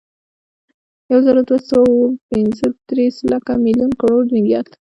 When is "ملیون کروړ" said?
3.65-4.23